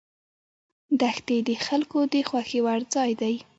دښتې 1.01 1.37
د 1.47 1.49
خلکو 1.65 1.99
د 2.13 2.15
خوښې 2.29 2.59
وړ 2.65 2.79
ځای 2.93 3.11
دی. 3.21 3.35